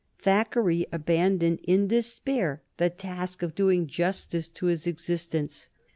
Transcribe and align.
Thackeray 0.17 0.87
abandoned 0.91 1.59
in 1.63 1.85
despair 1.87 2.63
the 2.77 2.89
task 2.89 3.43
of 3.43 3.53
doing 3.53 3.85
justice 3.85 4.47
to 4.47 4.65
his 4.65 4.87
existence. 4.87 5.69